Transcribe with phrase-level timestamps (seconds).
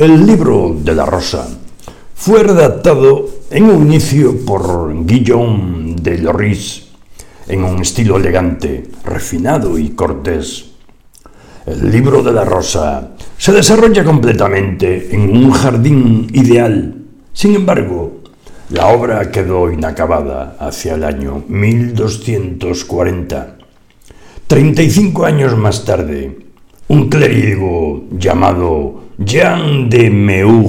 [0.00, 1.46] El libro de la Rosa
[2.14, 6.86] fue redactado en un inicio por Guillaume de Loris
[7.46, 10.70] en un estilo elegante, refinado y cortés.
[11.66, 16.94] El libro de la Rosa se desarrolla completamente en un jardín ideal.
[17.34, 18.22] Sin embargo,
[18.70, 23.58] la obra quedó inacabada hacia el año 1240.
[24.46, 26.38] 35 años más tarde,
[26.88, 30.64] un clérigo llamado Jean de Meur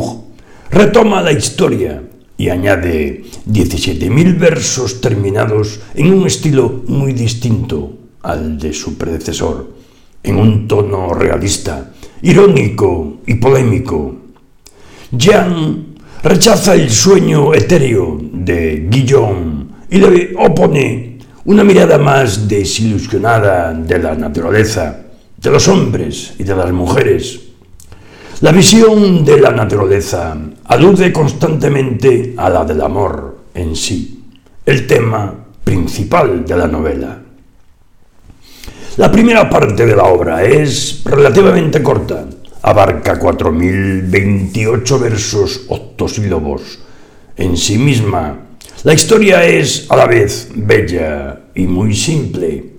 [0.69, 2.03] retoma la historia
[2.35, 7.93] y añade 17.000 versos terminados en un estilo muy distinto
[8.23, 9.71] al de su predecesor,
[10.21, 11.93] en un tono realista,
[12.23, 14.17] irónico y polémico.
[15.13, 23.97] Jean rechaza el sueño etéreo de Guillaume y le opone una mirada más desilusionada de
[23.97, 25.05] la naturaleza,
[25.37, 27.50] de los hombres y de las mujeres.
[28.41, 34.23] La visión de la naturaleza alude constantemente a la del amor en sí,
[34.65, 35.31] el tema
[35.63, 37.21] principal de la novela.
[38.97, 42.25] La primera parte de la obra es relativamente corta,
[42.63, 46.79] abarca 4.028 versos octosílabos.
[47.37, 48.39] En sí misma,
[48.83, 52.71] la historia es a la vez bella y muy simple.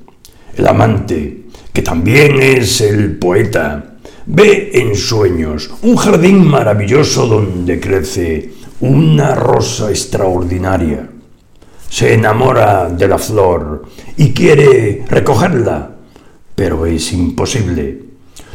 [0.56, 3.91] El amante, que también es el poeta,
[4.26, 11.08] ve en sueños un jardín maravilloso donde crece una rosa extraordinaria.
[11.88, 13.84] Se enamora de la flor
[14.16, 15.96] y quiere recogerla,
[16.54, 18.00] pero es imposible.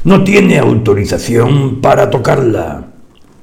[0.04, 2.88] No tiene autorización para tocarla.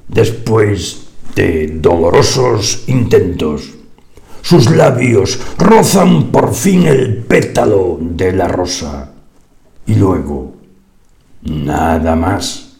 [0.08, 3.74] Después de dolorosos intentos,
[4.42, 9.12] sus labios rozan por fin el pétalo de la rosa.
[9.86, 10.53] Y luego,
[11.44, 12.76] nada más.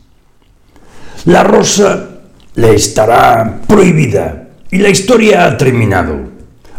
[1.26, 2.20] La rosa
[2.54, 6.16] le estará prohibida y la historia ha terminado.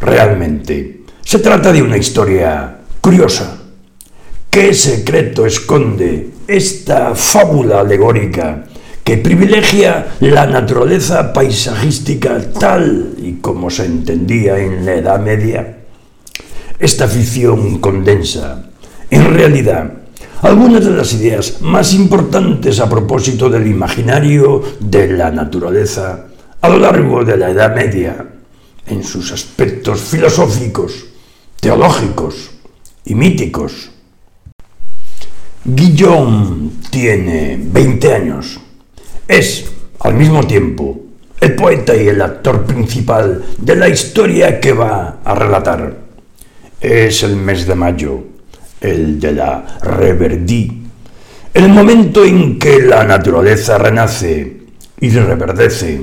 [0.02, 3.58] Realmente, se trata de una historia curiosa.
[4.50, 8.66] ¿Qué secreto esconde esta fábula alegórica
[9.04, 15.78] que privilegia la naturaleza paisajística tal y como se entendía en la Edad Media?
[16.80, 18.70] Esta ficción condensa,
[19.10, 19.92] en realidad,
[20.42, 26.26] algunas de las ideas más importantes a propósito del imaginario de la naturaleza
[26.62, 28.26] a lo largo de la Edad Media,
[28.88, 31.06] en sus aspectos filosóficos,
[31.60, 32.52] teológicos
[33.06, 33.92] y míticos.
[35.64, 38.60] Guillaume tiene 20 años
[39.28, 41.02] es, al mismo tiempo,
[41.42, 45.98] el poeta y el actor principal de la historia que va a relatar.
[46.80, 48.24] Es el mes de mayo,
[48.82, 50.84] el de la reverdí,
[51.54, 54.58] el momento en que la naturaleza renace
[55.00, 56.02] y reverdece.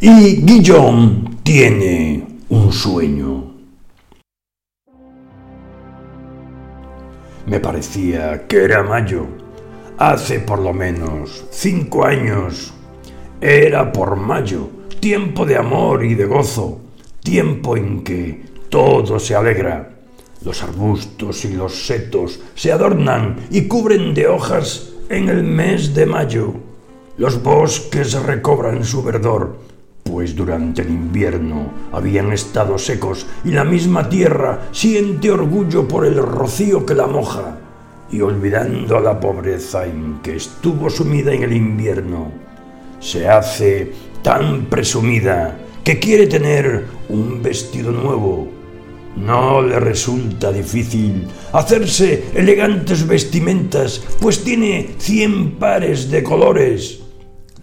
[0.00, 3.54] Y Guillaume tiene un sueño.
[7.46, 9.26] Me parecía que era mayo
[9.98, 12.72] Hace por lo menos cinco años.
[13.40, 14.70] Era por mayo,
[15.00, 16.80] tiempo de amor y de gozo,
[17.20, 19.97] tiempo en que todo se alegra.
[20.44, 26.06] Los arbustos y los setos se adornan y cubren de hojas en el mes de
[26.06, 26.54] mayo.
[27.16, 29.58] Los bosques recobran su verdor,
[30.04, 36.16] pues durante el invierno habían estado secos y la misma tierra siente orgullo por el
[36.16, 37.58] rocío que la moja
[38.10, 42.30] y olvidando la pobreza en que estuvo sumida en el invierno,
[43.00, 48.57] se hace tan presumida que quiere tener un vestido nuevo.
[49.18, 57.00] No le resulta difícil hacerse elegantes vestimentas, pues tiene cien pares de colores.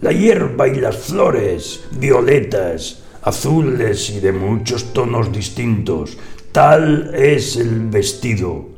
[0.00, 6.18] La hierba y las flores, violetas, azules y de muchos tonos distintos,
[6.52, 8.68] tal es el vestido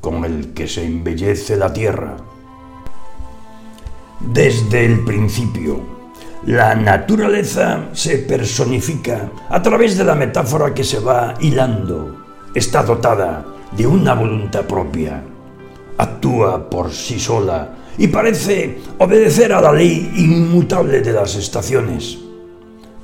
[0.00, 2.16] con el que se embellece la tierra.
[4.20, 5.80] Desde el principio,
[6.46, 12.21] la naturaleza se personifica a través de la metáfora que se va hilando.
[12.54, 13.44] Está dotada
[13.76, 15.22] de una voluntad propia.
[15.98, 22.18] Actúa por sí sola y parece obedecer a la ley inmutable de las estaciones.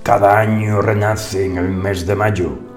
[0.03, 2.69] Cada año renace en el mes de mayo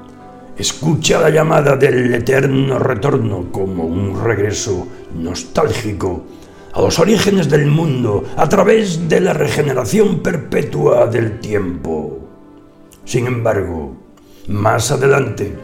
[0.62, 6.24] Escucha la llamada del eterno retorno como un regreso nostálgico
[6.74, 12.20] a los orígenes del mundo a través de la regeneración perpetua del tiempo.
[13.06, 13.96] Sin embargo,
[14.50, 15.58] más adelante,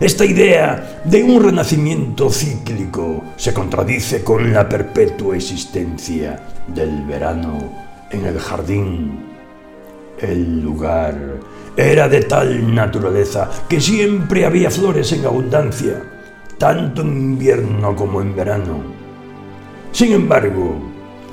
[0.00, 7.58] esta idea de un renacimiento cíclico se contradice con la perpetua existencia del verano
[8.10, 9.26] en el jardín.
[10.18, 11.14] El lugar
[11.76, 16.02] era de tal naturaleza que siempre había flores en abundancia,
[16.56, 18.80] tanto en invierno como en verano.
[19.92, 20.80] Sin embargo,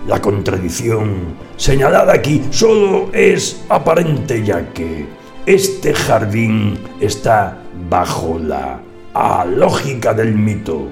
[0.07, 5.05] la contradicción señalada aquí solo es aparente ya que
[5.47, 7.57] este jardín está
[7.89, 8.81] bajo la
[9.45, 10.89] lógica del mito.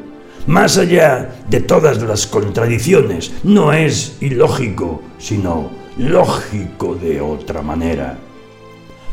[0.47, 8.17] Más allá de todas las contradicciones, no es ilógico, sino lógico de otra manera.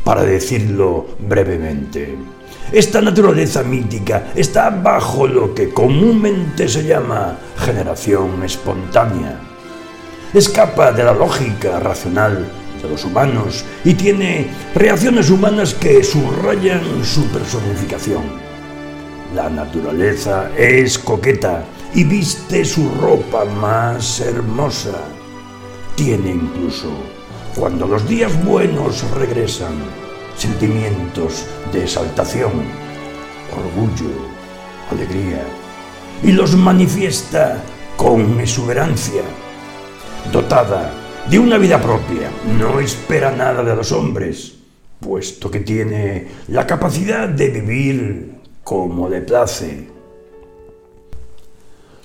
[0.05, 2.15] Para decirlo brevemente,
[2.71, 9.41] esta naturaleza mítica está bajo lo que comúnmente se llama generación espontánea.
[10.33, 18.23] Escapa de la lógica racional los humanos y tiene reacciones humanas que subrayan su personificación.
[19.35, 24.99] La naturaleza es coqueta y viste su ropa más hermosa.
[25.95, 26.89] Tiene incluso,
[27.55, 29.73] cuando los días buenos regresan,
[30.37, 32.51] sentimientos de exaltación,
[33.51, 34.11] orgullo,
[34.91, 35.43] alegría,
[36.23, 37.61] y los manifiesta
[37.97, 39.21] con exuberancia.
[40.31, 42.29] Dotada de una vida propia,
[42.59, 44.55] no espera nada de los hombres,
[44.99, 48.31] puesto que tiene la capacidad de vivir
[48.63, 49.87] como le place.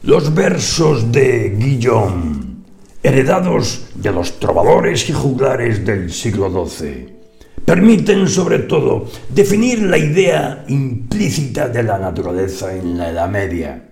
[0.02, 2.62] Los versos de Guillaume,
[3.02, 7.16] heredados de los trovadores y juglares del siglo XII,
[7.64, 13.87] permiten sobre todo definir la idea implícita de la naturaleza en la Edad Media.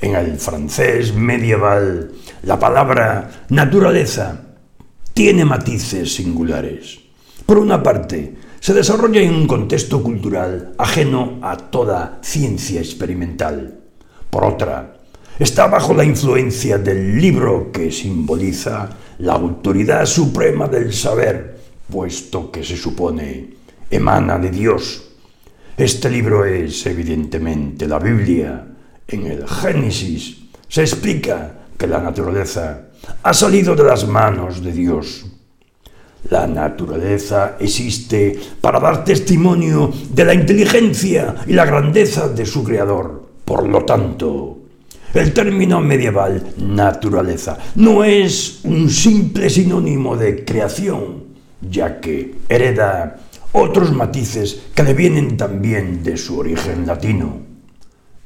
[0.00, 2.12] En el francés medieval,
[2.42, 4.40] la palabra naturaleza
[5.12, 7.00] tiene matices singulares.
[7.44, 13.78] Por una parte, se desarrolla en un contexto cultural ajeno a toda ciencia experimental.
[14.30, 14.96] Por otra,
[15.38, 18.88] está bajo la influencia del libro que simboliza
[19.18, 21.60] la autoridad suprema del saber,
[21.90, 23.50] puesto que se supone
[23.90, 25.10] emana de Dios.
[25.76, 28.69] Este libro es evidentemente la Biblia.
[29.10, 32.88] En el Génesis se explica que la naturaleza
[33.22, 35.26] ha salido de las manos de Dios
[36.28, 43.30] la naturaleza existe para dar testimonio de la inteligencia y la grandeza de su creador.
[43.44, 44.58] Por lo tanto,
[45.14, 51.24] el término medieval naturaleza no es un simple sinónimo de creación,
[51.68, 53.16] ya que hereda
[53.52, 57.49] otros matices que le vienen también de su origen latino.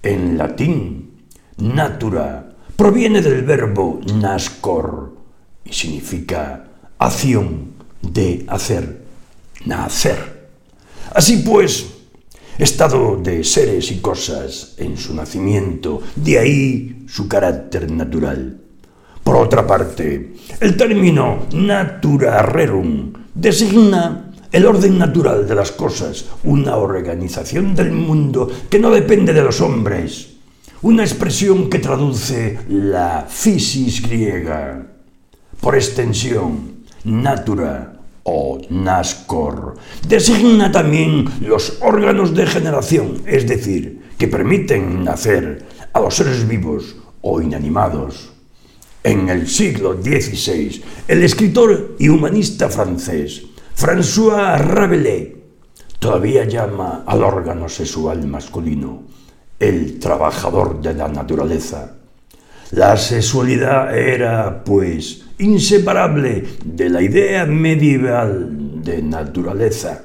[0.04, 1.12] En latín,
[1.56, 5.16] natura proviene del verbo nascor
[5.64, 6.66] y significa
[6.98, 7.72] acción
[8.02, 9.00] de hacer
[9.64, 10.48] nacer.
[11.14, 11.86] Así pues,
[12.58, 18.60] estado de seres y cosas en su nacimiento, de ahí su carácter natural.
[19.22, 26.76] Por otra parte, el término natura rerum designa el orden natural de las cosas, una
[26.76, 30.28] organización del mundo que no depende de los hombres,
[30.82, 34.86] una expresión que traduce la physis griega.
[35.60, 39.74] Por extensión, natura o NASCOR.
[40.06, 46.94] Designa también los órganos de generación, es decir, que permiten nacer a los seres vivos
[47.22, 48.30] o inanimados.
[49.02, 53.46] En el siglo XVI, el escritor y humanista francés
[53.76, 55.34] François Rabelais
[55.98, 59.02] todavía llama al órgano sexual masculino
[59.58, 61.96] el trabajador de la naturaleza.
[62.70, 70.02] La sexualidad era, pues, inseparable de la idea medieval de naturaleza.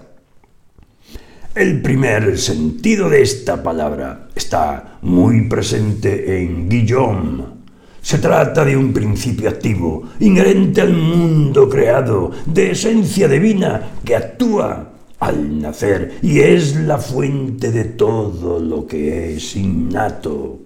[1.55, 7.58] El primer sentido de esta palabra está muy presente en Guillaume.
[8.01, 14.93] Se trata de un principio activo, inherente al mundo creado, de esencia divina, que actúa
[15.19, 20.59] al nacer y es la fuente de todo lo que es innato.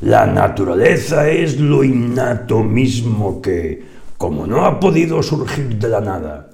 [0.00, 3.82] La naturaleza es lo innato mismo que,
[4.18, 6.50] como no ha podido surgir de la nada,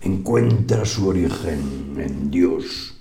[0.00, 2.94] encuentra su origen en Dios.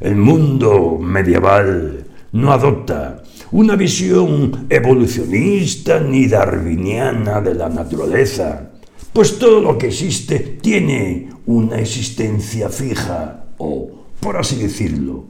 [0.00, 8.70] El mundo medieval no adopta una visión evolucionista ni darwiniana de la naturaleza,
[9.12, 13.90] pues todo lo que existe tiene una existencia fija o,
[14.20, 15.24] por así decirlo,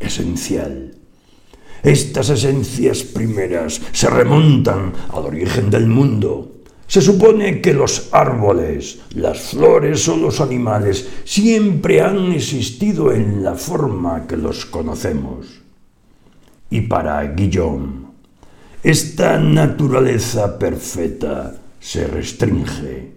[0.00, 0.94] esencial.
[1.82, 6.62] Estas esencias primeras se remontan al origen del mundo.
[6.86, 13.54] Se supone que los árboles, las flores o los animales siempre han existido en la
[13.54, 15.67] forma que los conocemos.
[16.70, 18.08] Y para Guillaume,
[18.82, 23.12] esta naturaleza perfecta se restringe,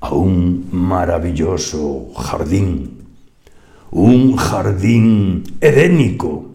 [0.00, 3.04] a un maravilloso jardín,
[3.92, 6.50] un jardín edénico.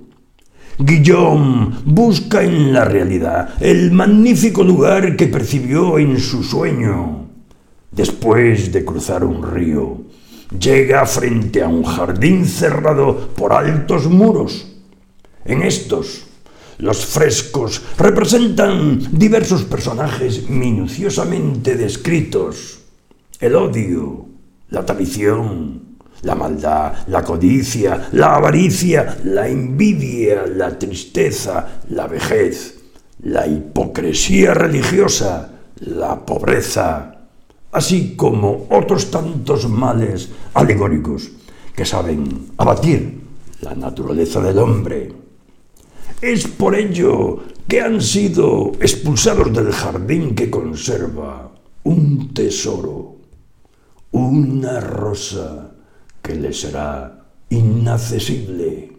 [0.78, 7.26] Guillaume busca en la realidad el magnífico lugar que percibió en su sueño.
[7.90, 10.02] Después de cruzar un río,
[10.60, 14.77] llega frente a un jardín cerrado por altos muros.
[15.48, 16.24] En estos,
[16.80, 22.80] los frescos representan diversos personajes minuciosamente descritos.
[23.40, 24.26] El odio,
[24.70, 32.78] la traición, la maldad, la codicia, la avaricia, la envidia, la tristeza, la vejez,
[33.24, 35.50] la hipocresía religiosa,
[35.80, 37.22] la pobreza,
[37.72, 41.30] así como otros tantos males alegóricos
[41.74, 43.22] que saben abatir
[43.62, 45.27] la naturaleza del hombre.
[46.22, 51.52] Es por ello que han sido expulsados del jardín que conserva
[51.84, 53.18] un tesoro,
[54.12, 55.72] una rosa
[56.22, 58.94] que les será inaccesible.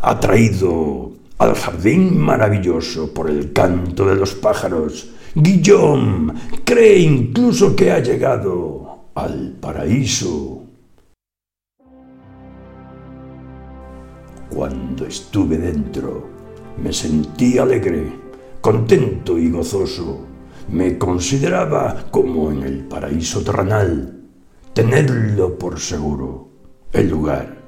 [0.00, 6.32] Atraído al jardín maravilloso por el canto de los pájaros, Guillaume
[6.64, 10.63] cree incluso que ha llegado al paraíso.
[14.50, 16.28] Cuando estuve dentro,
[16.82, 18.12] me sentí alegre,
[18.60, 20.26] contento y gozoso.
[20.68, 24.20] Me consideraba como en el paraíso terrenal.
[24.72, 26.48] Tenerlo por seguro.
[26.92, 27.58] El lugar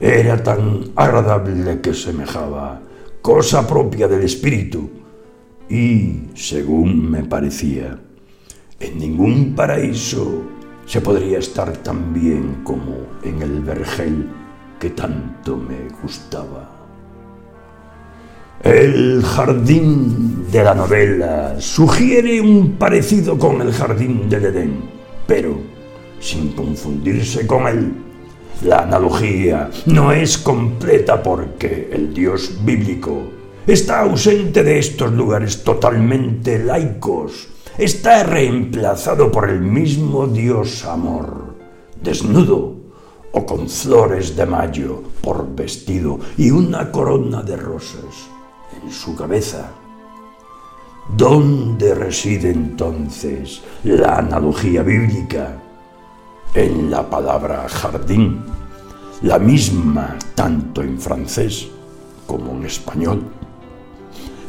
[0.00, 2.82] era tan agradable que semejaba
[3.22, 4.90] cosa propia del espíritu
[5.68, 7.98] y, según me parecía,
[8.80, 10.42] en ningún paraíso
[10.84, 14.28] se podría estar tan bien como en el vergel
[14.84, 16.68] que tanto me gustaba.
[18.62, 24.82] El jardín de la novela sugiere un parecido con el jardín del Edén,
[25.26, 25.56] pero
[26.20, 27.94] sin confundirse con él.
[28.62, 33.22] La analogía no es completa porque el Dios bíblico
[33.66, 37.48] está ausente de estos lugares totalmente laicos.
[37.78, 41.54] Está reemplazado por el mismo Dios amor,
[42.02, 42.83] desnudo
[43.34, 48.30] o con flores de mayo por vestido y una corona de rosas
[48.82, 49.70] en su cabeza.
[51.16, 55.60] ¿Dónde reside entonces la analogía bíblica?
[56.54, 58.42] En la palabra jardín,
[59.22, 61.68] la misma tanto en francés
[62.26, 63.24] como en español.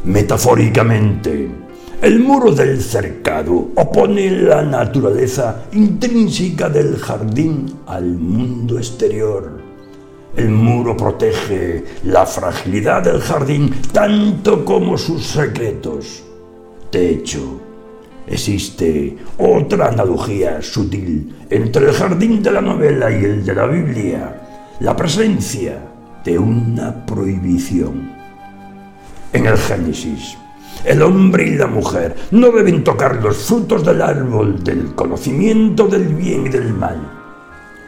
[0.03, 1.64] Metafóricamente,
[2.01, 9.61] el muro del cercado opone la naturaleza intrínseca del jardín al mundo exterior.
[10.35, 16.23] El muro protege la fragilidad del jardín tanto como sus secretos.
[16.91, 17.61] De hecho,
[18.27, 24.41] existe otra analogía sutil entre el jardín de la novela y el de la Biblia,
[24.81, 25.79] la presencia
[26.23, 28.11] de una prohibición.
[29.31, 30.37] En el Génesis,
[30.83, 36.07] el hombre y la mujer no deben tocar los frutos del árbol del conocimiento del
[36.07, 36.99] bien y del mal.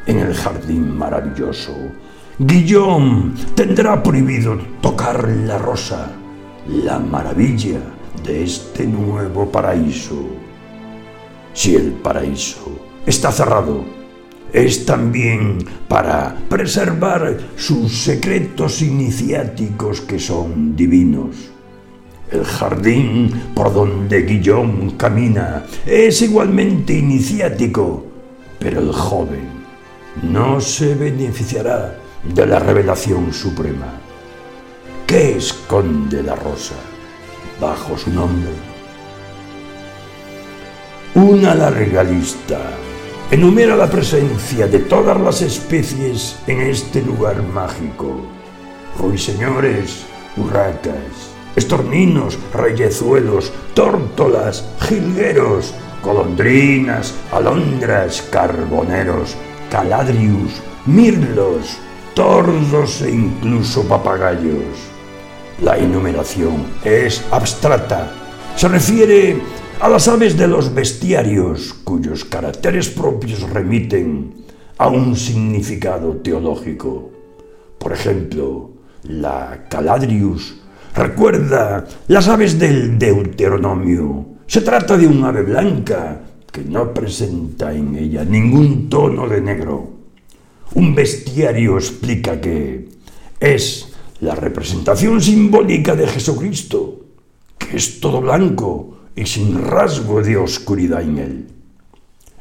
[0.05, 1.73] En el jardín maravilloso,
[2.39, 6.11] Guillaume tendrá prohibido tocar la rosa,
[6.67, 7.79] la maravilla
[8.23, 10.27] de este nuevo paraíso.
[11.53, 13.83] Si el paraíso está cerrado,
[14.53, 21.51] es también para preservar sus secretos iniciáticos que son divinos.
[22.31, 28.05] El jardín por donde Guillaume camina es igualmente iniciático,
[28.59, 29.47] pero el joven
[30.23, 33.93] no se beneficiará de la revelación suprema.
[35.05, 36.75] ¿Qué esconde la rosa
[37.61, 38.51] bajo su nombre?
[41.15, 42.59] Una larga lista
[43.31, 48.21] enumera la presencia de todas las especies en este lugar mágico.
[48.99, 50.05] Ruiseñores,
[50.35, 55.73] urracas, estorninos, reyezuelos, tórtolas, jilgueros,
[56.03, 59.35] golondrinas, alondras, carboneros,
[59.69, 61.77] caladrius, mirlos,
[62.13, 64.77] tordos e incluso papagayos.
[65.61, 68.11] La enumeración es abstracta.
[68.55, 69.41] Se refiere
[69.81, 74.45] a las aves de los bestiarios, cuyos caracteres propios remiten
[74.77, 77.09] a un significado teológico.
[77.79, 78.71] Por ejemplo,
[79.03, 80.55] la Caladrius
[80.97, 84.25] recuerda las aves del Deuteronomio.
[84.47, 89.91] Se trata de un ave blanca que no presenta en ella ningún tono de negro.
[90.73, 92.89] Un bestiario explica que
[93.39, 97.05] es la representación simbólica de Jesucristo,
[97.57, 101.47] que es todo blanco y sin rasgo de oscuridad en él.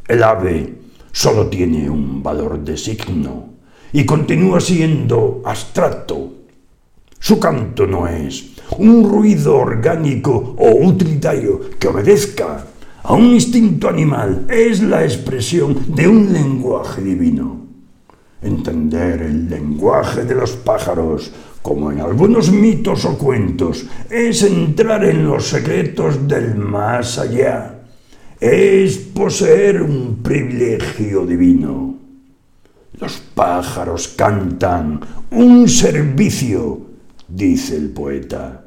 [0.09, 0.75] El ave
[1.13, 3.51] solo tiene un valor de signo
[3.93, 6.36] y continúa siendo abstracto.
[7.19, 12.67] Su canto no es un ruido orgánico o utilitario que obedezca
[13.03, 17.67] a un instinto animal, es la expresión de un lenguaje divino.
[18.43, 21.33] Entender el lenguaje de los pájaros,
[21.63, 27.81] como en algunos mitos o cuentos, es entrar en los secretos del más allá,
[28.41, 31.95] es poseer un privilegio divino.
[32.99, 36.86] Los pájaros cantan un servicio,
[37.29, 38.65] dice el poeta.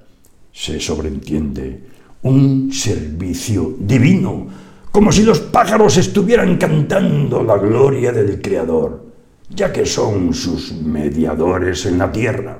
[0.51, 1.83] Se sobreentiende
[2.23, 4.47] un servicio divino,
[4.91, 9.05] como si los pájaros estuvieran cantando la gloria del Creador,
[9.49, 12.57] ya que son sus mediadores en la tierra.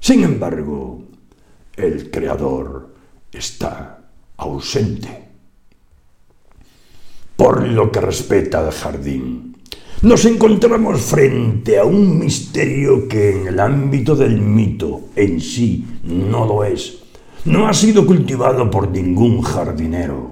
[0.00, 1.02] Sin embargo,
[1.76, 2.94] el Creador
[3.32, 3.98] está
[4.36, 5.28] ausente.
[7.36, 9.47] Por lo que respeta al jardín,
[10.02, 16.46] nos encontramos frente a un misterio que en el ámbito del mito en sí no
[16.46, 16.98] lo es.
[17.44, 20.30] No ha sido cultivado por ningún jardinero.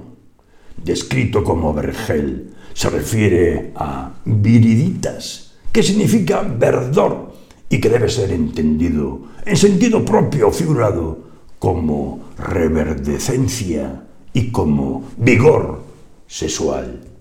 [0.76, 7.34] Descrito como vergel, se refiere a viriditas, que significa verdor
[7.68, 11.26] y que debe ser entendido en sentido propio figurado
[11.58, 15.80] como reverdecencia y como vigor
[16.28, 17.15] sexual.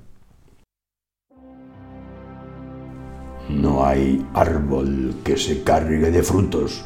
[3.50, 6.84] No hay árbol que se cargue de frutos,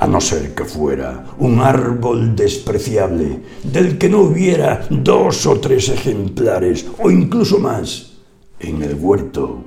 [0.00, 5.88] a no ser que fuera un árbol despreciable, del que no hubiera dos o tres
[5.90, 8.14] ejemplares, o incluso más,
[8.58, 9.62] en el huerto.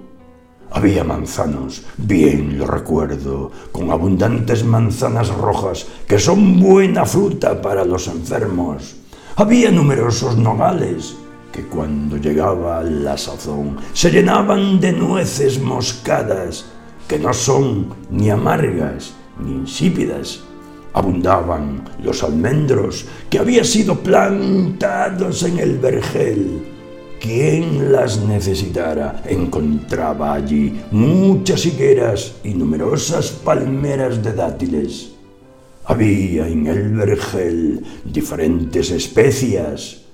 [0.71, 8.07] Había manzanos, bien lo recuerdo, con abundantes manzanas rojas, que son buena fruta para los
[8.07, 8.97] enfermos.
[9.37, 11.15] Había numerosos nogales,
[11.55, 16.65] que cuando llegaba la sazón se llenaban de nueces moscadas,
[17.07, 20.41] que no son ni amargas ni insípidas.
[20.91, 26.61] Abundaban los almendros que habían sido plantados en el vergel.
[27.21, 35.11] Quien las necesitara encontraba allí muchas higueras y numerosas palmeras de dátiles.
[35.85, 40.04] Había en el vergel diferentes especias,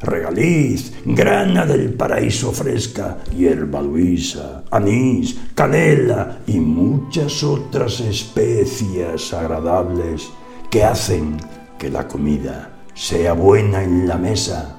[0.00, 10.30] regaliz, grana del paraíso fresca, hierba luisa, anís, canela y muchas otras especias agradables
[10.70, 11.36] que hacen
[11.78, 14.76] que la comida sea buena en la mesa.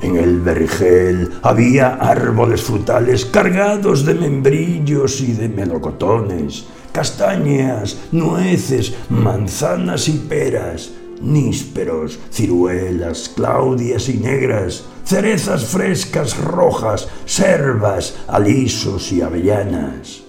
[0.00, 10.08] En el vergel había árboles frutales cargados de membrillos y de melocotones, castañas, nueces, manzanas
[10.08, 20.22] y peras, nísperos, ciruelas, claudias y negras, cerezas frescas rojas, servas, alisos y avellanas.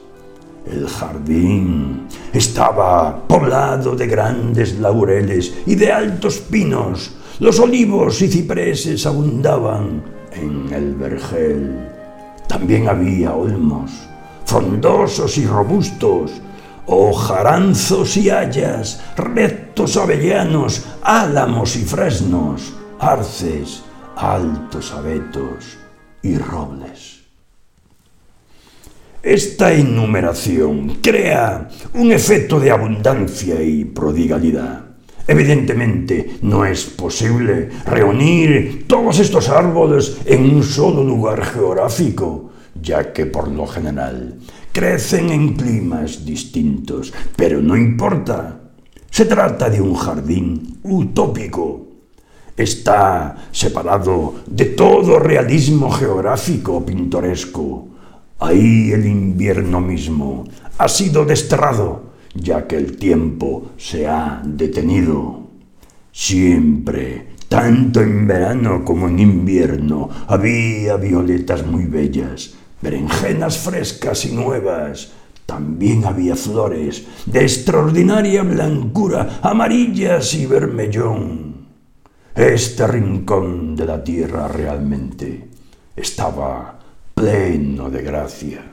[0.65, 7.11] El jardín estaba poblado de grandes laureles y de altos pinos.
[7.39, 11.89] Los olivos y cipreses abundaban en el vergel.
[12.47, 13.91] También había olmos,
[14.45, 16.31] frondosos y robustos,
[16.85, 23.83] Ojaranzos y hayas, rectos avellanos, álamos y fresnos, arces,
[24.15, 25.77] altos abetos
[26.21, 27.21] y robles.
[29.21, 34.81] Esta enumeración crea un efecto de abundancia y prodigalidad.
[35.25, 43.25] Evidentemente, no es posible reunir todos estos árboles en un solo lugar geográfico, ya que
[43.25, 44.35] por lo general
[44.73, 48.59] crecen en climas distintos, pero no importa.
[49.09, 51.87] Se trata de un jardín utópico.
[52.57, 57.87] Está separado de todo realismo geográfico pintoresco.
[58.39, 60.43] Ahí el invierno mismo
[60.77, 65.43] ha sido desterrado, ya que el tiempo se ha detenido.
[66.11, 75.13] Siempre, tanto en verano como en invierno, había violetas muy bellas, berenjenas frescas y nuevas.
[75.45, 81.67] También había flores de extraordinaria blancura, amarillas y vermellón.
[82.35, 85.47] Este rincón de la tierra realmente
[85.95, 86.79] estaba
[87.13, 88.63] pleno de gracia.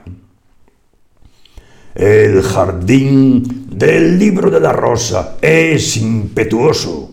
[1.94, 7.09] El jardín del libro de la rosa es impetuoso,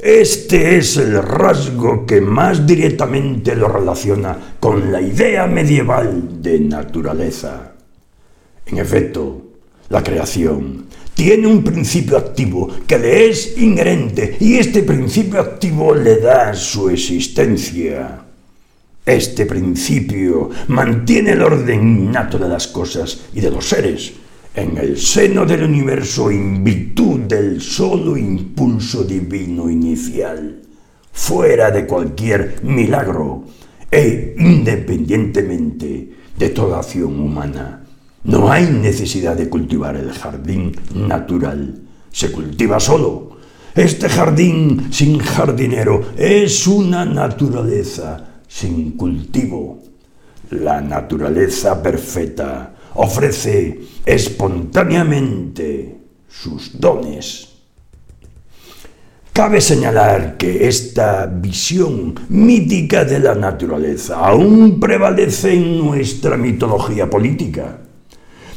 [0.00, 7.72] este es el rasgo que más directamente lo relaciona con la idea medieval de naturaleza.
[8.66, 9.42] En efecto,
[9.88, 16.18] la creación tiene un principio activo que le es inherente y este principio activo le
[16.18, 18.24] da su existencia.
[19.04, 24.12] Este principio mantiene el orden innato de las cosas y de los seres
[24.58, 30.62] en el seno del universo en virtud del solo impulso divino inicial,
[31.12, 33.44] fuera de cualquier milagro
[33.90, 37.84] e independientemente de toda acción humana.
[38.24, 43.38] No hay necesidad de cultivar el jardín natural, se cultiva solo.
[43.74, 49.78] Este jardín sin jardinero es una naturaleza sin cultivo.
[50.50, 55.96] La naturaleza perfecta ofrece espontáneamente
[56.28, 57.48] sus dones.
[59.32, 67.78] Cabe señalar que esta visión mítica de la naturaleza aún prevalece en nuestra mitología política.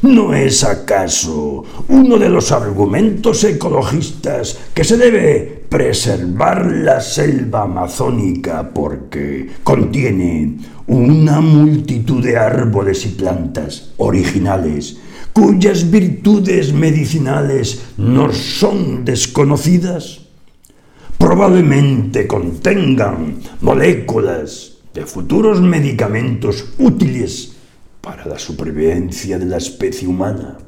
[0.02, 8.74] ¿No es acaso uno de los argumentos ecologistas que se debe preservar la selva amazónica
[8.74, 14.98] porque contiene una multitud de árboles y plantas originales
[15.32, 20.20] cuyas virtudes medicinales nos son desconocidas?
[21.16, 27.52] Probablemente contengan moléculas de futuros medicamentos útiles
[28.02, 30.58] para la supervivencia de la especie humana.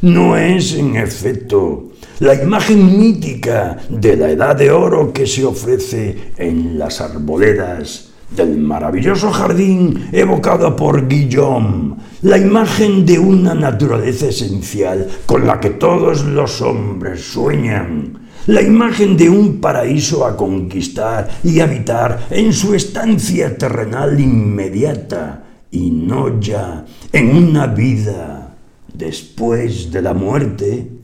[0.00, 1.91] No es, en efecto,
[2.22, 8.58] la imagen mítica de la edad de oro que se ofrece en las arboledas del
[8.58, 16.24] maravilloso jardín evocado por Guillaume, la imagen de una naturaleza esencial con la que todos
[16.24, 23.58] los hombres sueñan, la imagen de un paraíso a conquistar y habitar en su estancia
[23.58, 28.54] terrenal inmediata y no ya en una vida
[28.94, 31.01] después de la muerte.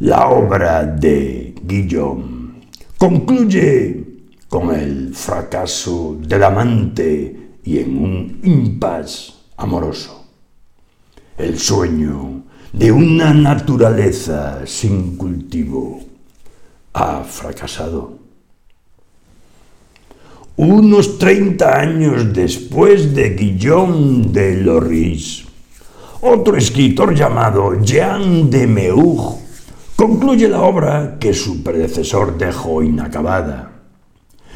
[0.00, 2.60] La obra de Guillaume
[2.96, 4.04] concluye
[4.48, 10.24] con el fracaso del amante y en un impas amoroso.
[11.36, 15.98] El sueño de una naturaleza sin cultivo
[16.92, 18.18] ha fracasado.
[20.54, 25.44] Unos 30 años después de Guillaume de Loris,
[26.20, 29.47] otro escritor llamado Jean de Meuch
[29.98, 33.72] concluye la obra que su predecesor dejó inacabada.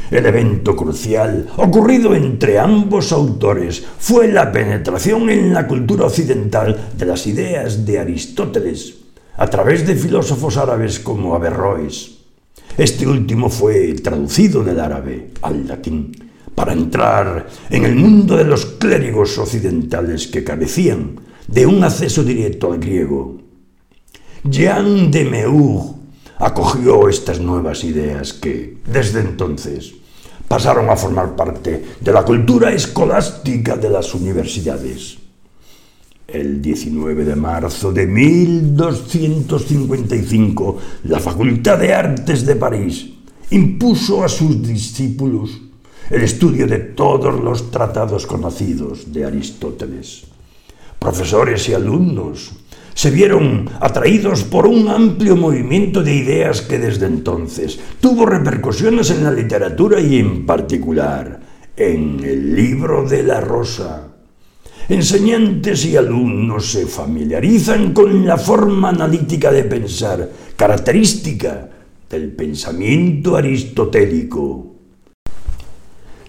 [0.08, 7.06] El evento crucial ocurrido entre ambos autores fue la penetración en la cultura occidental de
[7.06, 8.98] las ideas de Aristóteles
[9.36, 12.18] a través de filósofos árabes como Averroes.
[12.78, 18.64] Este último fue traducido del árabe al latín para entrar en el mundo de los
[18.64, 21.16] clérigos occidentales que carecían
[21.48, 23.41] de un acceso directo al griego.
[24.44, 25.94] Jean de Meuch
[26.38, 29.94] acogió estas nuevas ideas que, desde entonces,
[30.48, 35.18] pasaron a formar parte de la cultura escolástica de las universidades.
[36.26, 43.10] El 19 de marzo de 1255, la Facultad de Artes de París
[43.50, 45.52] impuso a sus discípulos
[46.10, 50.24] el estudio de todos los tratados conocidos de Aristóteles.
[50.98, 52.50] Profesores y alumnos
[52.94, 59.24] se vieron atraídos por un amplio movimiento de ideas que desde entonces tuvo repercusiones en
[59.24, 61.40] la literatura y en particular
[61.76, 64.08] en el libro de la rosa.
[64.88, 71.70] Enseñantes y alumnos se familiarizan con la forma analítica de pensar, característica
[72.10, 74.72] del pensamiento aristotélico.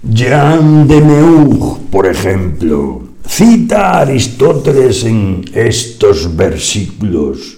[0.03, 7.57] Jean de Meuch, por ejemplo, Cita Aristóteles en estos versículos.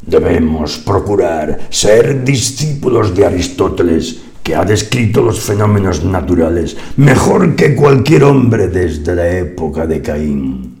[0.00, 8.24] Debemos procurar ser discípulos de Aristóteles, que ha descrito los fenómenos naturales mejor que cualquier
[8.24, 10.78] hombre desde la época de Caín.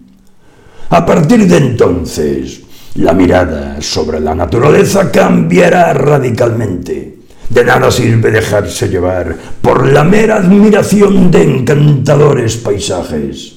[0.88, 2.62] A partir de entonces,
[2.96, 7.18] la mirada sobre la naturaleza cambiará radicalmente.
[7.50, 13.51] De nada sirve dejarse llevar por la mera admiración de encantadores paisajes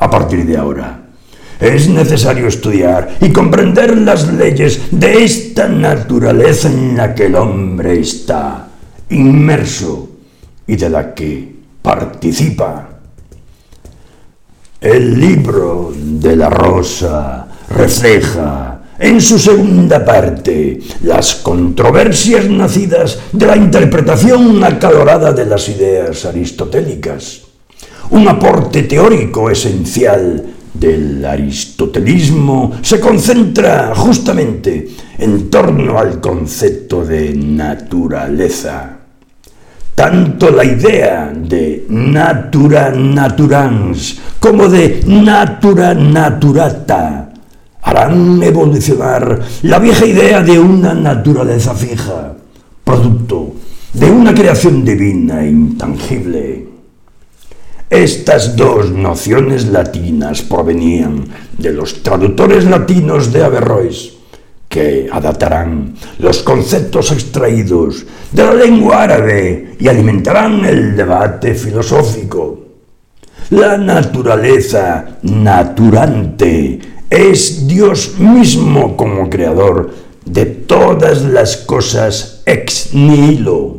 [0.00, 1.00] a partir de ahora.
[1.60, 8.00] Es necesario estudiar y comprender las leyes de esta naturaleza en la que el hombre
[8.00, 8.66] está
[9.10, 10.08] inmerso
[10.66, 12.88] y de la que participa.
[14.80, 23.56] El libro de la rosa refleja en su segunda parte las controversias nacidas de la
[23.56, 27.49] interpretación acalorada de las ideas aristotélicas
[28.10, 38.96] un aporte teórico esencial del aristotelismo se concentra justamente en torno al concepto de naturaleza.
[40.00, 47.30] tanto la idea de natura naturans como de natura naturata
[47.82, 52.32] harán evolucionar la vieja idea de una naturaleza fija,
[52.82, 53.56] producto
[53.92, 56.69] de una creación divina e intangible.
[57.90, 61.24] Estas dos nociones latinas provenían
[61.58, 64.12] de los traductores latinos de Averroes,
[64.68, 72.60] que adaptarán los conceptos extraídos de la lengua árabe y alimentarán el debate filosófico.
[73.50, 76.78] La naturaleza naturante
[77.10, 79.92] es Dios mismo como creador
[80.24, 83.78] de todas las cosas ex nihilo.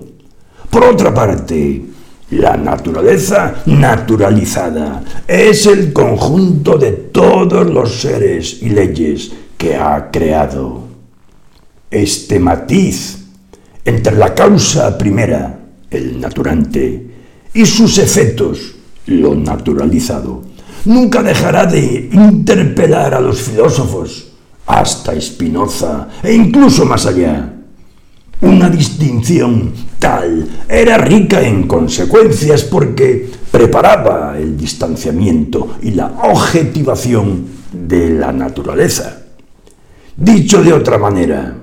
[0.69, 1.90] Por otra parte,
[2.31, 10.83] la naturaleza naturalizada es el conjunto de todos los seres y leyes que ha creado.
[11.89, 13.25] Este matiz
[13.83, 17.07] entre la causa primera, el naturante,
[17.53, 18.75] y sus efectos,
[19.07, 20.43] lo naturalizado,
[20.85, 24.27] nunca dejará de interpelar a los filósofos,
[24.65, 27.50] hasta Spinoza e incluso más allá.
[28.41, 38.09] Una distinción tal era rica en consecuencias porque preparaba el distanciamiento y la objetivación de
[38.09, 39.21] la naturaleza.
[40.17, 41.55] Dicho de otra manera,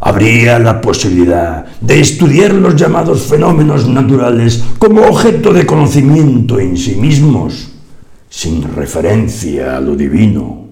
[0.00, 6.96] habría la posibilidad de estudiar los llamados fenómenos naturales como objeto de conocimiento en sí
[6.96, 7.70] mismos,
[8.28, 10.63] sin referencia a lo divino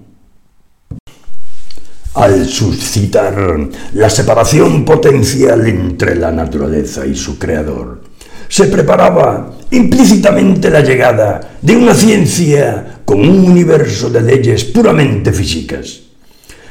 [2.15, 8.01] al suscitar la separación potencial entre la naturaleza y su creador.
[8.47, 16.01] Se preparaba implícitamente la llegada de una ciencia con un universo de leyes puramente físicas.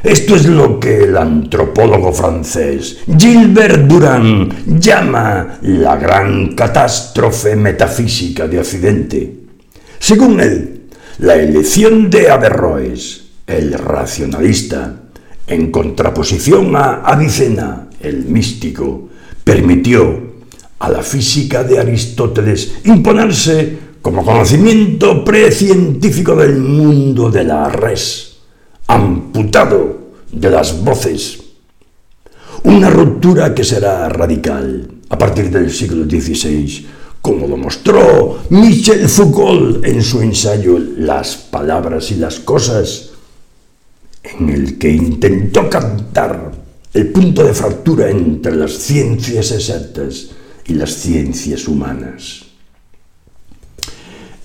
[0.02, 8.58] Esto es lo que el antropólogo francés Gilbert Durand llama la gran catástrofe metafísica de
[8.58, 9.36] Occidente.
[10.00, 15.01] Según él, la elección de Averroes, el racionalista,
[15.46, 19.08] en contraposición a Avicena, el místico,
[19.44, 20.32] permitió
[20.78, 28.38] a la física de Aristóteles imponerse como conocimiento precientífico del mundo de la res,
[28.88, 31.38] amputado de las voces.
[32.64, 36.86] Una ruptura que será radical a partir del siglo XVI,
[37.20, 43.11] como lo mostró Michel Foucault en su ensayo Las palabras y las cosas,
[44.22, 46.52] en el que intentó captar
[46.94, 50.30] el punto de fractura entre las ciencias exactas
[50.66, 52.44] y las ciencias humanas.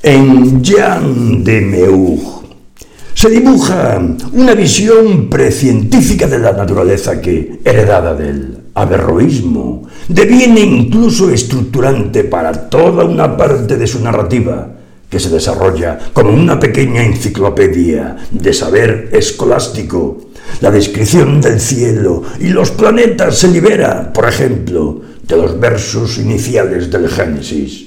[0.02, 2.38] En Jean de Meuch
[3.14, 4.00] se dibuja
[4.34, 13.06] una visión precientífica de la naturaleza que, heredada del averroísmo, deviene incluso estructurante para toda
[13.06, 14.77] una parte de su narrativa,
[15.10, 20.18] que se desarrolla como una pequeña enciclopedia de saber escolástico.
[20.62, 26.90] La descripción del cielo y los planetas se libera, por ejemplo, de los versos iniciales
[26.90, 27.86] del Génesis.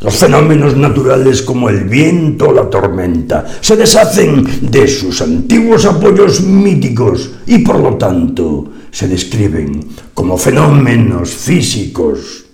[0.00, 6.42] Los fenómenos naturales como el viento o la tormenta se deshacen de sus antiguos apoyos
[6.42, 9.80] míticos y por lo tanto se describen
[10.12, 12.45] como fenómenos físicos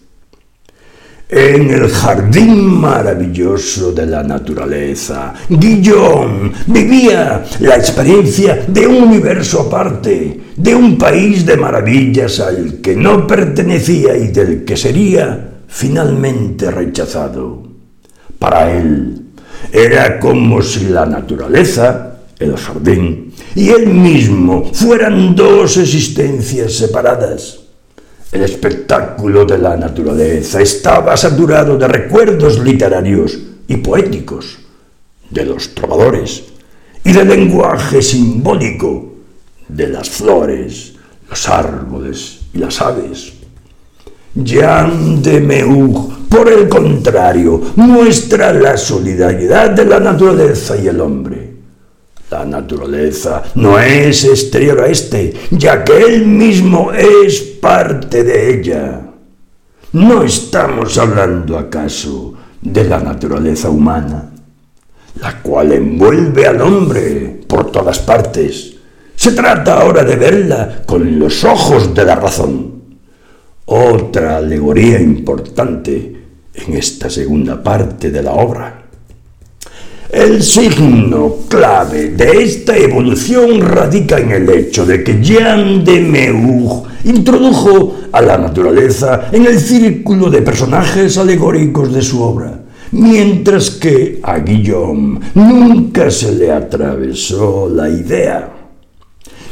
[1.32, 5.32] en el jardín maravilloso de la naturaleza.
[5.48, 12.94] Guillón vivía la experiencia de un universo aparte, de un país de maravillas al que
[12.94, 17.62] no pertenecía y del que sería finalmente rechazado.
[18.38, 19.22] Para él
[19.72, 27.61] era como si la naturaleza, el jardín, y él mismo fueran dos existencias separadas
[28.32, 34.58] el espectáculo de la naturaleza estaba saturado de recuerdos literarios y poéticos
[35.28, 36.44] de los trovadores
[37.04, 39.12] y del lenguaje simbólico
[39.68, 40.94] de las flores,
[41.28, 43.34] los árboles y las aves.
[44.34, 51.51] Jean de Meuch, por el contrario, muestra la solidaridad de la naturaleza y el hombre
[52.32, 59.00] la naturaleza no es exterior a éste, ya que él mismo es parte de ella.
[59.92, 64.32] ¿No estamos hablando acaso de la naturaleza humana,
[65.20, 68.76] la cual envuelve al hombre por todas partes?
[69.14, 72.82] Se trata ahora de verla con los ojos de la razón.
[73.66, 76.16] Otra alegoría importante
[76.54, 78.81] en esta segunda parte de la obra.
[80.12, 86.82] El signo clave de esta evolución radica en el hecho de que Jean de Meug
[87.04, 94.20] introdujo a la naturaleza en el círculo de personajes alegóricos de su obra, mientras que
[94.22, 98.52] a Guillaume nunca se le atravesó la idea.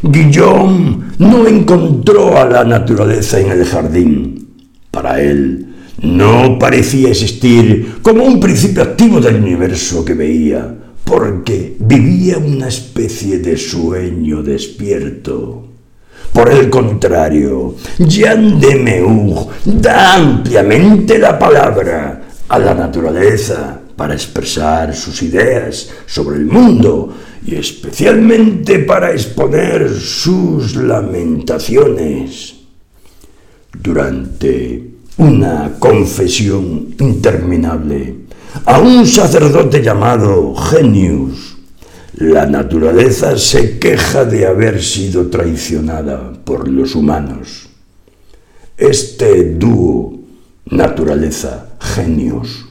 [0.02, 4.48] Guillaume no encontró a la naturaleza en el jardín.
[4.90, 5.69] Para él,
[6.02, 13.38] no parecía existir como un principio activo del universo que veía, porque vivía una especie
[13.38, 15.66] de sueño despierto.
[16.32, 24.94] Por el contrario, Jean de Meug da ampliamente la palabra a la naturaleza para expresar
[24.94, 27.12] sus ideas sobre el mundo
[27.44, 32.54] y especialmente para exponer sus lamentaciones.
[33.72, 38.20] Durante una confesión interminable
[38.64, 41.58] a un sacerdote llamado Genius.
[42.14, 47.68] La naturaleza se queja de haber sido traicionada por los humanos.
[48.78, 50.18] Este dúo,
[50.70, 52.64] naturaleza-genius,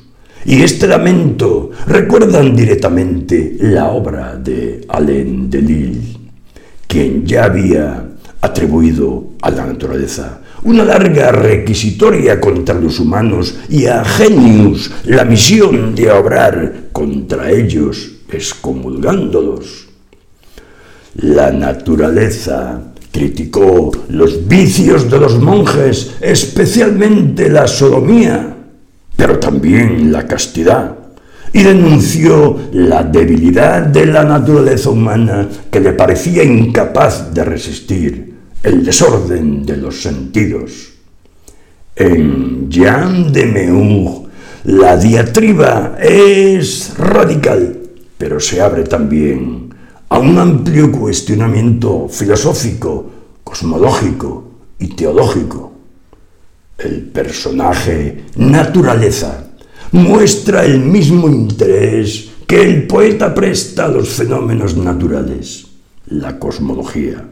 [0.44, 6.18] y este lamento recuerdan directamente la obra de Alain Delille,
[6.88, 8.10] quien ya había
[8.42, 15.96] atribuido a la naturaleza una larga requisitoria contra los humanos y a Genius la misión
[15.96, 19.88] de obrar contra ellos, excomulgándolos.
[21.16, 28.56] La naturaleza criticó los vicios de los monjes, especialmente la sodomía,
[29.16, 30.96] pero también la castidad,
[31.52, 38.29] y denunció la debilidad de la naturaleza humana que le parecía incapaz de resistir
[38.64, 40.94] el desorden de los sentidos.
[41.96, 44.28] En Jean de Meung,
[44.66, 47.78] la diatriba es radical,
[48.18, 49.74] pero se abre también
[50.10, 53.12] a un amplio cuestionamiento filosófico,
[53.44, 55.72] cosmológico y teológico.
[56.78, 59.46] El personaje naturaleza
[59.92, 65.68] muestra el mismo interés que el poeta presta a los fenómenos naturales,
[66.08, 67.26] la cosmología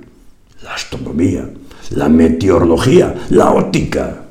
[0.64, 1.50] la astronomía,
[1.92, 4.24] la meteorología, la óptica.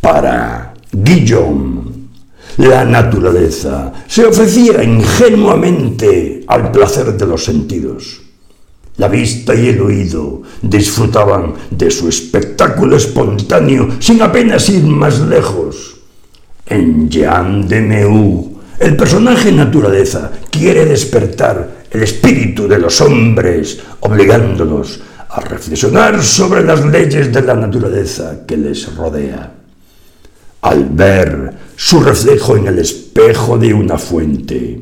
[0.00, 1.82] Para Guillaume,
[2.58, 8.20] la naturaleza se ofrecía ingenuamente al placer de los sentidos.
[8.98, 15.96] La vista y el oído disfrutaban de su espectáculo espontáneo sin apenas ir más lejos.
[16.66, 25.00] En Jean de Meaux, el personaje naturaleza quiere despertar el espíritu de los hombres, obligándolos
[25.28, 29.52] a reflexionar sobre las leyes de la naturaleza que les rodea.
[30.62, 34.80] Al ver su reflejo en el espejo de una fuente,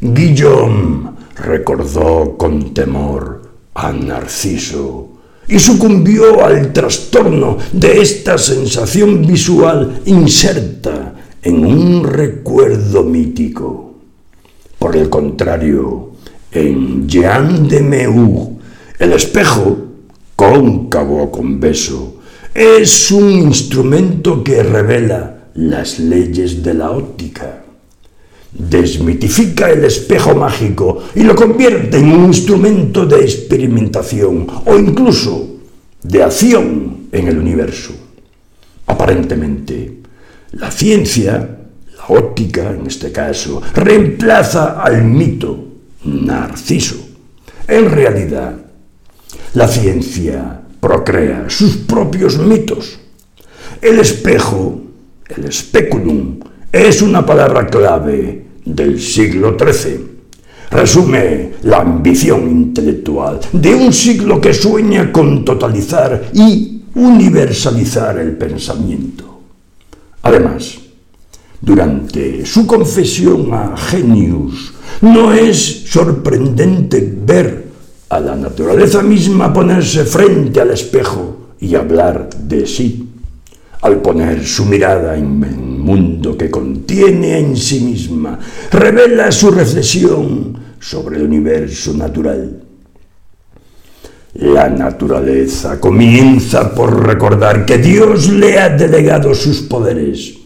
[0.00, 3.42] Guillaume recordó con temor
[3.74, 5.08] a Narciso
[5.48, 13.94] y sucumbió al trastorno de esta sensación visual inserta en un recuerdo mítico.
[14.78, 16.11] Por el contrario,
[16.52, 18.58] en Jean de Meug,
[18.98, 19.78] el espejo,
[20.36, 22.20] cóncavo o conveso,
[22.54, 27.64] es un instrumento que revela las leyes de la óptica.
[28.52, 35.56] Desmitifica el espejo mágico y lo convierte en un instrumento de experimentación o incluso
[36.02, 37.94] de acción en el universo.
[38.86, 40.00] Aparentemente,
[40.52, 41.58] la ciencia,
[41.96, 45.71] la óptica en este caso, reemplaza al mito
[46.04, 46.96] Narciso.
[47.68, 48.56] En realidad,
[49.54, 52.98] la ciencia procrea sus propios mitos.
[53.80, 54.80] El espejo,
[55.28, 56.40] el speculum,
[56.72, 60.12] es una palabra clave del siglo XIII.
[60.70, 69.40] Resume la ambición intelectual de un siglo que sueña con totalizar y universalizar el pensamiento.
[70.22, 70.78] Además,
[71.60, 77.64] durante su confesión a Genius, no es sorprendente ver
[78.08, 83.08] a la naturaleza misma ponerse frente al espejo y hablar de sí,
[83.80, 88.38] al poner su mirada en el mundo que contiene en sí misma,
[88.70, 92.62] revela su reflexión sobre el universo natural.
[94.34, 100.42] La naturaleza comienza por recordar que Dios le ha delegado sus poderes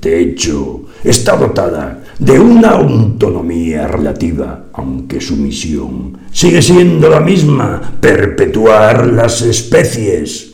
[0.00, 7.80] de hecho, está dotada de una autonomía relativa, aunque su misión sigue siendo la misma,
[8.00, 10.52] perpetuar las especies.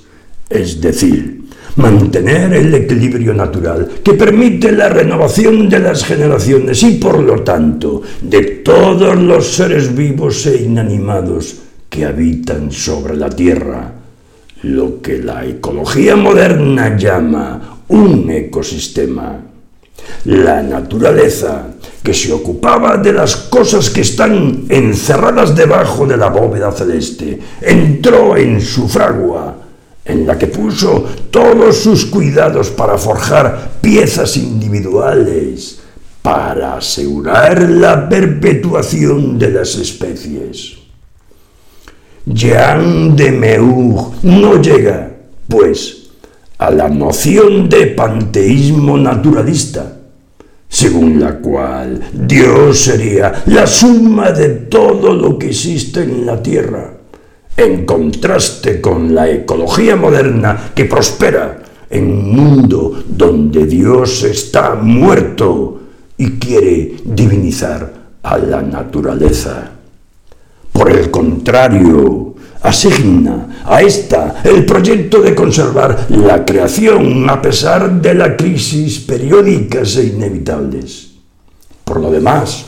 [0.48, 1.40] es decir,
[1.76, 8.02] mantener el equilibrio natural que permite la renovación de las generaciones y por lo tanto
[8.20, 11.56] de todos los seres vivos e inanimados
[11.88, 13.92] que habitan sobre la Tierra,
[14.62, 19.49] lo que la ecología moderna llama un ecosistema.
[20.24, 21.66] La naturaleza,
[22.02, 28.36] que se ocupaba de las cosas que están encerradas debajo de la bóveda celeste, entró
[28.36, 29.56] en su fragua,
[30.04, 35.80] en la que puso todos sus cuidados para forjar piezas individuales,
[36.22, 40.76] para asegurar la perpetuación de las especies.
[42.26, 45.10] Jean de Meug no llega,
[45.48, 45.99] pues,
[46.60, 49.96] a la noción de panteísmo naturalista,
[50.68, 56.92] según la cual Dios sería la suma de todo lo que existe en la tierra,
[57.56, 65.80] en contraste con la ecología moderna que prospera en un mundo donde Dios está muerto
[66.18, 67.90] y quiere divinizar
[68.22, 69.70] a la naturaleza.
[70.72, 72.29] Por el contrario,
[72.62, 79.96] asigna a esta el proyecto de conservar la creación a pesar de las crisis periódicas
[79.96, 81.10] e inevitables.
[81.84, 82.66] Por lo demás,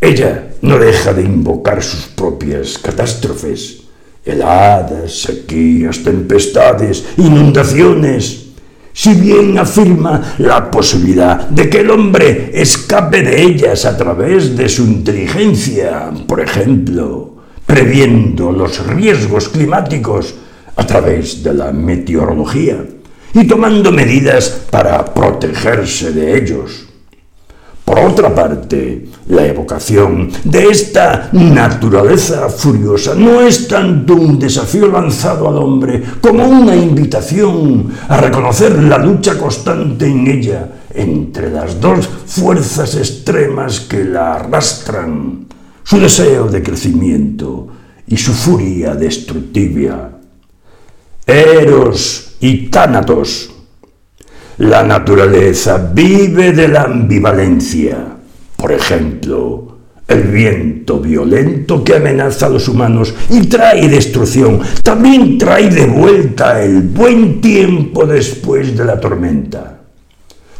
[0.00, 3.82] ella no deja de invocar sus propias catástrofes,
[4.24, 8.46] heladas, sequías, tempestades, inundaciones,
[8.92, 14.68] si bien afirma la posibilidad de que el hombre escape de ellas a través de
[14.68, 20.34] su inteligencia, por ejemplo, previendo los riesgos climáticos
[20.76, 22.84] a través de la meteorología
[23.34, 26.86] y tomando medidas para protegerse de ellos.
[27.84, 35.48] Por otra parte, la evocación de esta naturaleza furiosa no es tanto un desafío lanzado
[35.48, 42.08] al hombre como una invitación a reconocer la lucha constante en ella entre las dos
[42.26, 45.46] fuerzas extremas que la arrastran,
[45.84, 47.68] su deseo de crecimiento
[48.06, 50.18] y su furia destructiva.
[51.26, 53.52] Eros y Tánatos
[54.58, 57.96] la naturaleza vive de la ambivalencia.
[58.56, 65.68] Por ejemplo, el viento violento que amenaza a los humanos y trae destrucción, también trae
[65.68, 69.80] de vuelta el buen tiempo después de la tormenta.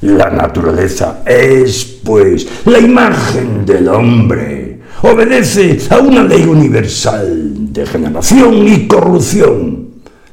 [0.00, 4.61] La naturaleza es, pues, la imagen del hombre.
[5.04, 9.88] Obedece a una ley universal de generación y corrupción,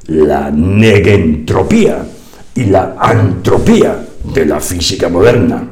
[0.06, 2.06] la negentropía
[2.54, 5.68] y la antropía de la física moderna.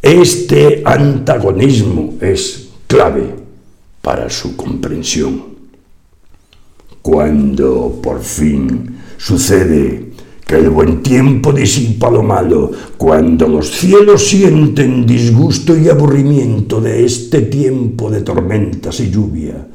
[0.00, 3.34] Este antagonismo es clave
[4.00, 5.44] para su comprensión.
[7.02, 10.13] Cuando por fin sucede
[10.46, 17.04] que el buen tiempo disipa lo malo, cuando los cielos sienten disgusto y aburrimiento de
[17.04, 19.66] este tiempo de tormentas y lluvia,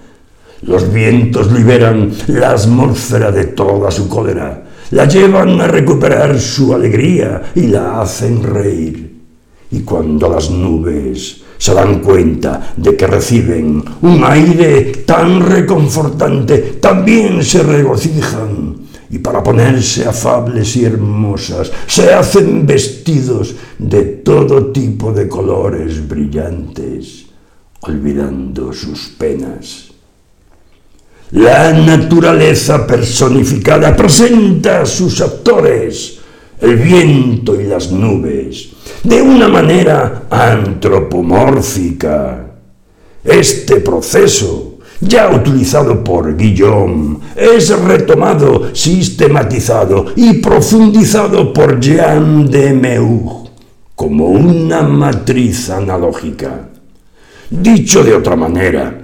[0.61, 7.51] los vientos liberan la atmósfera de toda su cólera, la llevan a recuperar su alegría
[7.55, 9.17] y la hacen reír.
[9.71, 17.43] Y cuando las nubes se dan cuenta de que reciben un aire tan reconfortante, también
[17.43, 18.78] se regocijan
[19.09, 27.25] y para ponerse afables y hermosas se hacen vestidos de todo tipo de colores brillantes,
[27.81, 29.89] olvidando sus penas.
[31.31, 36.19] La naturaleza personificada presenta a sus actores,
[36.59, 38.69] el viento y las nubes,
[39.03, 42.45] de una manera antropomórfica.
[43.23, 44.68] Este proceso,
[45.01, 53.49] ya utilizado por Guillaume, es retomado, sistematizado y profundizado por Jean de Meug
[53.95, 56.69] como una matriz analógica.
[57.49, 58.97] Dicho de otra manera,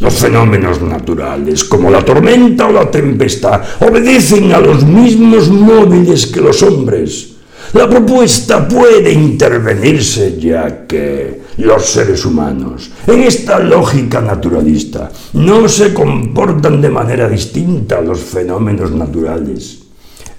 [0.00, 6.40] los fenómenos naturales, como la tormenta o la tempestad, obedecen a los mismos móviles que
[6.40, 7.34] los hombres.
[7.74, 15.92] La propuesta puede intervenirse ya que los seres humanos, en esta lógica naturalista, no se
[15.92, 19.78] comportan de manera distinta los fenómenos naturales.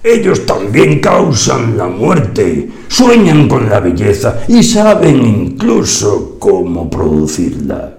[0.02, 7.94] Ellos también causan la muerte, sueñan con la belleza y saben incluso cómo producirla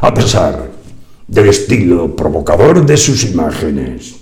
[0.00, 0.70] a pesar
[1.26, 4.16] del estilo provocador de sus imágenes.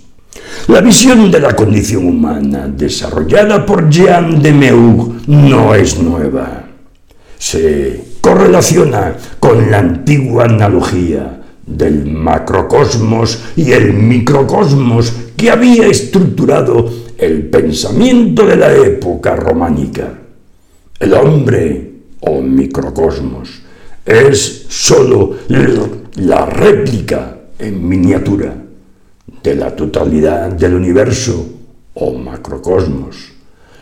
[0.67, 6.64] La visión de la condición humana desarrollada por Jean de Meug no es nueva.
[7.37, 17.49] Se correlaciona con la antigua analogía del macrocosmos y el microcosmos que había estructurado el
[17.49, 20.19] pensamiento de la época románica.
[20.99, 23.61] El hombre, o microcosmos,
[24.05, 25.35] es sólo
[26.15, 28.55] la réplica en miniatura
[29.43, 31.45] de la totalidad del universo,
[31.95, 33.34] o macrocosmos.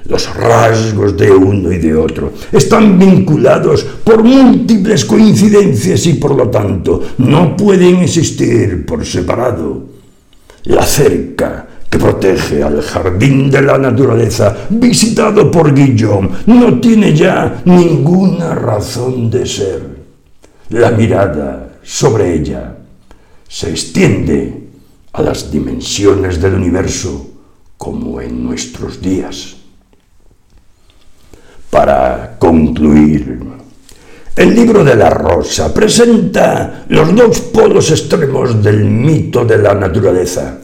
[0.06, 6.50] Los rasgos de uno y de otro están vinculados por múltiples coincidencias y por lo
[6.50, 9.84] tanto no pueden existir por separado.
[10.66, 17.62] La cerca que protege al jardín de la naturaleza visitado por Guillaume no tiene ya
[17.64, 19.82] ninguna razón de ser.
[20.70, 22.76] La mirada sobre ella
[23.48, 24.64] se extiende
[25.14, 27.30] a las dimensiones del universo
[27.78, 29.63] como en nuestros días
[31.74, 33.40] para concluir.
[34.36, 40.60] El libro de la Rosa presenta los dos polos extremos del mito de la naturaleza,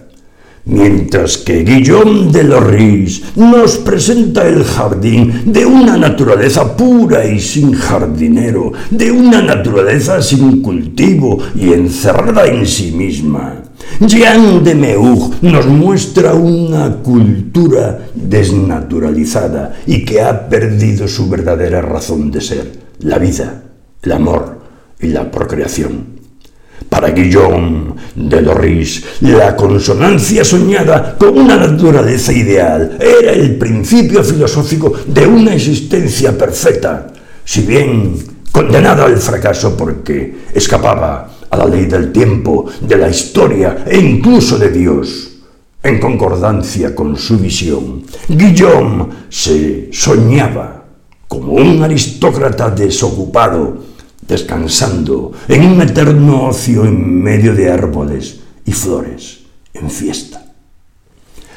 [0.69, 7.73] mientras que Guillaume de Lorris nos presenta el jardín de una naturaleza pura y sin
[7.73, 13.63] jardinero, de una naturaleza sin cultivo y encerrada en sí misma.
[13.99, 22.31] Jean de Meug nos muestra una cultura desnaturalizada y que ha perdido su verdadera razón
[22.31, 23.63] de ser, la vida,
[24.01, 24.59] el amor
[24.99, 26.18] y la procreación.
[26.89, 34.93] Para Guillaume de Loris, la consonancia soñada con una naturaleza ideal era el principio filosófico
[35.05, 37.13] de una existencia perfecta,
[37.45, 38.15] si bien
[38.51, 44.57] condenada al fracaso porque escapaba a la ley del tiempo, de la historia e incluso
[44.57, 45.25] de Dios.
[45.81, 50.83] En concordancia con su visión, Guillaume se soñaba
[51.27, 53.77] como un aristócrata desocupado,
[54.29, 59.39] descansando en un eterno ocio en medio de árboles y flores,
[59.73, 60.45] en fiesta.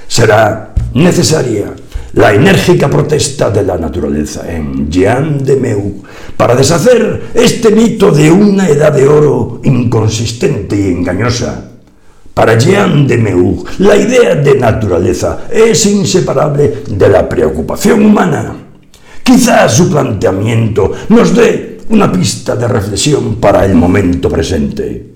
[0.08, 1.74] Será necesaria
[2.14, 6.02] la enérgica protesta de la naturaleza en Jean de Meu
[6.36, 11.68] para deshacer este mito de una edad de oro inconsistente y engañosa.
[12.34, 18.56] Para Jean de Meu, la idea de naturaleza es inseparable de la preocupación humana.
[19.22, 25.12] Quizás su planteamiento nos dé una pista de reflexión para el momento presente.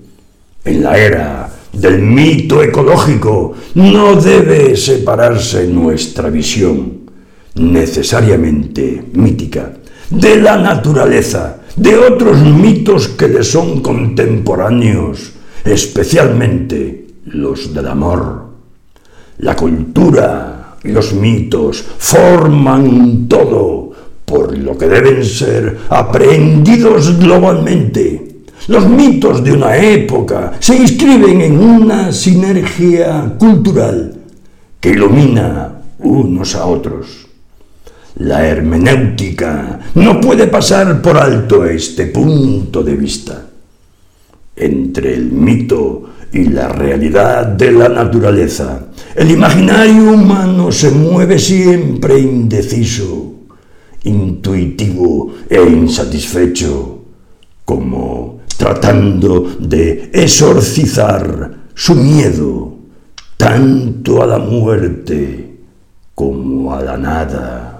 [0.63, 7.09] En la era del mito ecológico no debe separarse nuestra visión,
[7.55, 9.73] necesariamente mítica,
[10.11, 15.31] de la naturaleza, de otros mitos que le son contemporáneos,
[15.65, 18.49] especialmente los del amor.
[19.39, 23.86] La cultura y los mitos forman todo,
[24.27, 28.27] por lo que deben ser aprendidos globalmente
[28.67, 34.13] los mitos de una época se inscriben en una sinergia cultural
[34.81, 37.27] que ilumina unos a otros.
[38.17, 43.45] La hermenéutica no puede pasar por alto este punto de vista.
[44.53, 52.19] Entre el mito y la realidad de la naturaleza, el imaginario humano se mueve siempre
[52.19, 53.26] indeciso,
[54.03, 56.99] intuitivo e insatisfecho,
[57.65, 62.73] como tratando de exorcizar su miedo
[63.37, 65.59] tanto a la muerte
[66.15, 67.76] como a la nada.